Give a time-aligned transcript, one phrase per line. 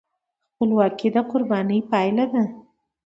[0.53, 2.43] خپلواکي د قربانۍ پایله ده.